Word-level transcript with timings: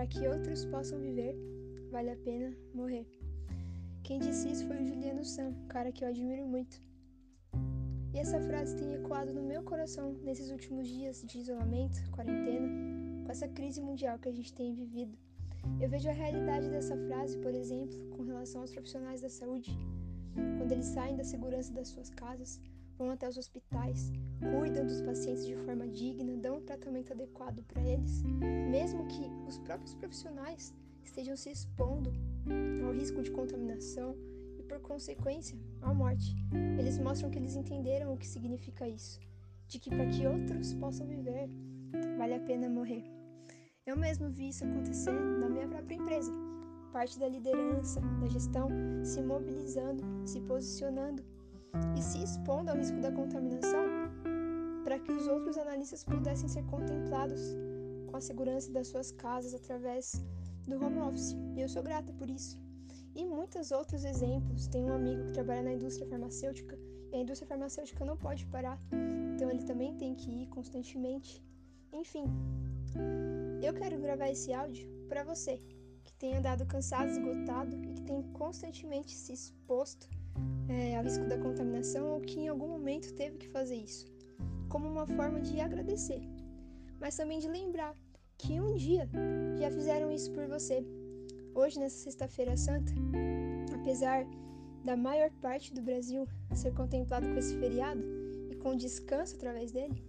para 0.00 0.06
que 0.06 0.26
outros 0.26 0.64
possam 0.64 0.98
viver, 0.98 1.36
vale 1.90 2.08
a 2.08 2.16
pena 2.16 2.56
morrer. 2.72 3.06
Quem 4.02 4.18
disse 4.18 4.50
isso 4.50 4.66
foi 4.66 4.82
o 4.82 4.86
Juliano 4.86 5.22
Sam, 5.22 5.52
cara 5.68 5.92
que 5.92 6.02
eu 6.02 6.08
admiro 6.08 6.46
muito. 6.46 6.80
E 8.14 8.18
essa 8.18 8.40
frase 8.40 8.74
tem 8.78 8.94
ecoado 8.94 9.34
no 9.34 9.42
meu 9.42 9.62
coração 9.62 10.14
nesses 10.22 10.50
últimos 10.50 10.88
dias 10.88 11.20
de 11.20 11.40
isolamento, 11.40 11.98
quarentena, 12.12 12.66
com 13.26 13.30
essa 13.30 13.46
crise 13.46 13.82
mundial 13.82 14.18
que 14.18 14.30
a 14.30 14.32
gente 14.32 14.54
tem 14.54 14.74
vivido. 14.74 15.18
Eu 15.78 15.90
vejo 15.90 16.08
a 16.08 16.14
realidade 16.14 16.70
dessa 16.70 16.96
frase, 16.96 17.36
por 17.36 17.52
exemplo, 17.52 17.98
com 18.16 18.22
relação 18.22 18.62
aos 18.62 18.72
profissionais 18.72 19.20
da 19.20 19.28
saúde, 19.28 19.70
quando 20.56 20.72
eles 20.72 20.86
saem 20.86 21.14
da 21.14 21.24
segurança 21.24 21.74
das 21.74 21.88
suas 21.88 22.08
casas, 22.08 22.58
vão 23.00 23.10
até 23.10 23.26
os 23.26 23.38
hospitais, 23.38 24.12
cuidam 24.60 24.86
dos 24.86 25.00
pacientes 25.00 25.46
de 25.46 25.56
forma 25.56 25.88
digna, 25.88 26.36
dão 26.36 26.58
um 26.58 26.60
tratamento 26.60 27.12
adequado 27.14 27.62
para 27.64 27.80
eles, 27.80 28.22
mesmo 28.70 29.06
que 29.06 29.22
os 29.48 29.58
próprios 29.58 29.94
profissionais 29.94 30.74
estejam 31.02 31.34
se 31.34 31.50
expondo 31.50 32.12
ao 32.84 32.92
risco 32.92 33.22
de 33.22 33.30
contaminação 33.30 34.14
e, 34.58 34.62
por 34.62 34.80
consequência, 34.80 35.58
à 35.80 35.94
morte. 35.94 36.36
Eles 36.78 36.98
mostram 36.98 37.30
que 37.30 37.38
eles 37.38 37.56
entenderam 37.56 38.12
o 38.12 38.18
que 38.18 38.26
significa 38.26 38.86
isso, 38.86 39.18
de 39.66 39.78
que 39.78 39.88
para 39.88 40.06
que 40.06 40.26
outros 40.26 40.74
possam 40.74 41.06
viver, 41.06 41.48
vale 42.18 42.34
a 42.34 42.40
pena 42.40 42.68
morrer. 42.68 43.02
Eu 43.86 43.96
mesmo 43.96 44.28
vi 44.28 44.50
isso 44.50 44.62
acontecer 44.64 45.12
na 45.12 45.48
minha 45.48 45.66
própria 45.66 45.94
empresa. 45.94 46.30
Parte 46.92 47.18
da 47.18 47.28
liderança, 47.28 47.98
da 48.20 48.28
gestão, 48.28 48.68
se 49.02 49.22
mobilizando, 49.22 50.04
se 50.26 50.38
posicionando 50.40 51.24
e 51.96 52.02
se 52.02 52.22
expondo 52.22 52.70
ao 52.70 52.76
risco 52.76 53.00
da 53.00 53.12
contaminação 53.12 53.84
para 54.84 54.98
que 54.98 55.12
os 55.12 55.26
outros 55.28 55.56
analistas 55.56 56.02
pudessem 56.04 56.48
ser 56.48 56.64
contemplados 56.64 57.40
com 58.08 58.16
a 58.16 58.20
segurança 58.20 58.72
das 58.72 58.88
suas 58.88 59.12
casas 59.12 59.54
através 59.54 60.24
do 60.66 60.84
home 60.84 61.00
office. 61.00 61.36
E 61.54 61.60
eu 61.60 61.68
sou 61.68 61.82
grata 61.82 62.12
por 62.12 62.28
isso. 62.28 62.58
E 63.14 63.24
muitos 63.24 63.70
outros 63.70 64.04
exemplos. 64.04 64.66
Tem 64.66 64.84
um 64.84 64.92
amigo 64.92 65.24
que 65.24 65.32
trabalha 65.32 65.62
na 65.62 65.74
indústria 65.74 66.08
farmacêutica 66.08 66.78
e 67.12 67.16
a 67.16 67.20
indústria 67.20 67.48
farmacêutica 67.48 68.04
não 68.04 68.16
pode 68.16 68.46
parar, 68.46 68.80
então 69.34 69.50
ele 69.50 69.64
também 69.64 69.96
tem 69.96 70.14
que 70.14 70.30
ir 70.30 70.46
constantemente. 70.48 71.42
Enfim, 71.92 72.24
eu 73.62 73.74
quero 73.74 73.98
gravar 73.98 74.28
esse 74.30 74.52
áudio 74.52 74.88
para 75.08 75.24
você 75.24 75.60
que 76.04 76.12
tem 76.14 76.36
andado 76.36 76.64
cansado, 76.66 77.10
esgotado 77.10 77.76
e 77.84 77.92
que 77.94 78.02
tem 78.02 78.22
constantemente 78.32 79.12
se 79.12 79.32
exposto 79.32 80.08
é, 80.68 80.96
ao 80.96 81.04
risco 81.04 81.24
da 81.26 81.38
contaminação 81.38 82.12
ou 82.12 82.20
que 82.20 82.40
em 82.40 82.48
algum 82.48 82.68
momento 82.68 83.14
teve 83.14 83.38
que 83.38 83.48
fazer 83.48 83.76
isso, 83.76 84.06
como 84.68 84.88
uma 84.88 85.06
forma 85.06 85.40
de 85.40 85.60
agradecer, 85.60 86.20
mas 87.00 87.16
também 87.16 87.38
de 87.38 87.48
lembrar 87.48 87.94
que 88.38 88.60
um 88.60 88.74
dia 88.74 89.08
já 89.58 89.70
fizeram 89.70 90.10
isso 90.10 90.32
por 90.32 90.46
você. 90.46 90.84
Hoje, 91.54 91.78
nessa 91.78 91.96
Sexta-feira 91.96 92.56
Santa, 92.56 92.92
apesar 93.74 94.24
da 94.84 94.96
maior 94.96 95.30
parte 95.42 95.74
do 95.74 95.82
Brasil 95.82 96.26
ser 96.54 96.72
contemplado 96.72 97.26
com 97.26 97.36
esse 97.36 97.56
feriado 97.58 98.02
e 98.50 98.56
com 98.56 98.74
descanso 98.74 99.36
através 99.36 99.72
dele, 99.72 100.02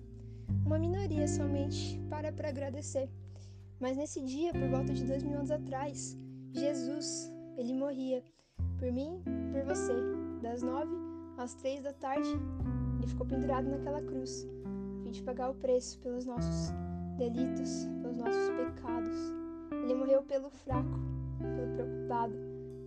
uma 0.65 0.79
minoria 0.79 1.27
somente 1.27 1.99
para 2.09 2.31
para 2.31 2.49
agradecer. 2.49 3.09
Mas 3.79 3.97
nesse 3.97 4.21
dia, 4.21 4.53
por 4.53 4.69
volta 4.69 4.93
de 4.93 5.03
dois 5.03 5.23
mil 5.23 5.37
anos 5.37 5.51
atrás, 5.51 6.17
Jesus, 6.53 7.31
ele 7.57 7.73
morria 7.73 8.23
por 8.81 8.91
mim, 8.91 9.21
por 9.51 9.63
você, 9.63 9.93
das 10.41 10.63
nove 10.63 10.91
às 11.37 11.53
três 11.53 11.83
da 11.83 11.93
tarde, 11.93 12.27
ele 12.97 13.07
ficou 13.07 13.27
pendurado 13.27 13.69
naquela 13.69 14.01
cruz, 14.01 14.47
a 14.99 15.03
fim 15.03 15.11
de 15.11 15.21
pagar 15.21 15.51
o 15.51 15.53
preço 15.53 15.99
pelos 15.99 16.25
nossos 16.25 16.73
delitos, 17.15 17.85
pelos 18.01 18.17
nossos 18.17 18.49
pecados. 18.49 19.15
Ele 19.83 19.93
morreu 19.93 20.23
pelo 20.23 20.49
fraco, 20.49 20.99
pelo 21.37 21.75
preocupado, 21.75 22.35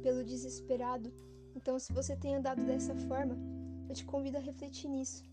pelo 0.03 0.25
desesperado. 0.25 1.13
Então, 1.55 1.79
se 1.79 1.93
você 1.93 2.17
tem 2.17 2.35
andado 2.35 2.65
dessa 2.65 2.97
forma, 2.97 3.39
eu 3.89 3.95
te 3.95 4.05
convido 4.05 4.37
a 4.37 4.41
refletir 4.41 4.89
nisso. 4.89 5.25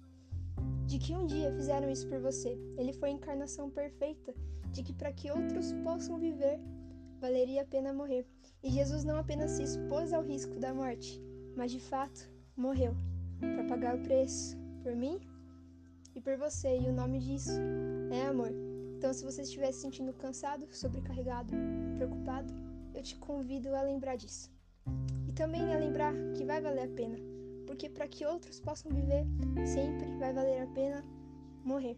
De 0.86 1.00
que 1.00 1.16
um 1.16 1.26
dia 1.26 1.52
fizeram 1.54 1.90
isso 1.90 2.08
por 2.08 2.20
você. 2.20 2.56
Ele 2.78 2.94
foi 2.94 3.10
a 3.10 3.14
encarnação 3.14 3.68
perfeita 3.68 4.32
de 4.72 4.84
que 4.84 4.94
para 4.94 5.12
que 5.12 5.32
outros 5.32 5.74
possam 5.84 6.20
viver, 6.20 6.60
valeria 7.20 7.64
a 7.64 7.66
pena 7.66 7.92
morrer. 7.92 8.28
E 8.64 8.70
Jesus 8.70 9.04
não 9.04 9.18
apenas 9.18 9.52
se 9.52 9.64
expôs 9.64 10.14
ao 10.14 10.22
risco 10.22 10.60
da 10.60 10.74
morte, 10.74 11.20
mas 11.56 11.72
de 11.72 11.80
fato 11.80 12.30
morreu 12.56 12.96
para 13.40 13.64
pagar 13.64 13.96
o 13.96 14.04
preço 14.04 14.56
por 14.84 14.96
mim 14.96 15.20
e 16.16 16.22
por 16.22 16.38
você. 16.38 16.80
E 16.80 16.88
o 16.88 16.94
nome 16.94 17.20
disso 17.20 17.60
é 18.12 18.28
amor. 18.28 18.52
Então, 18.98 19.12
se 19.14 19.26
você 19.26 19.42
estiver 19.42 19.72
se 19.72 19.82
sentindo 19.82 20.14
cansado, 20.14 20.68
sobrecarregado, 20.72 21.52
preocupado, 21.98 22.54
eu 22.94 23.02
te 23.02 23.16
convido 23.16 23.74
a 23.74 23.82
lembrar 23.82 24.16
disso. 24.16 24.52
E 25.28 25.32
também 25.32 25.74
a 25.74 25.80
lembrar 25.80 26.14
que 26.36 26.46
vai 26.46 26.62
valer 26.62 26.84
a 26.84 26.96
pena, 26.96 27.18
porque 27.66 27.90
para 27.90 28.08
que 28.08 28.26
outros 28.26 28.60
possam 28.60 28.92
viver, 28.92 29.26
sempre 29.66 30.06
vai 30.20 30.32
valer 30.34 30.62
a 30.62 30.68
pena 30.68 31.04
morrer. 31.64 31.98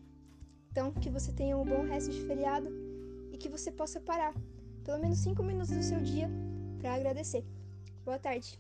Então, 0.72 0.94
que 0.94 1.10
você 1.10 1.34
tenha 1.34 1.58
um 1.58 1.66
bom 1.66 1.84
resto 1.84 2.10
de 2.10 2.22
feriado 2.22 2.70
e 3.34 3.38
que 3.38 3.50
você 3.50 3.70
possa 3.70 4.00
parar 4.00 4.34
pelo 4.86 5.00
menos 5.00 5.18
5 5.20 5.44
minutos 5.44 5.72
do 5.72 5.84
seu 5.84 6.00
dia 6.00 6.30
para 6.84 6.96
agradecer. 6.96 7.46
Boa 8.04 8.20
tarde. 8.20 8.60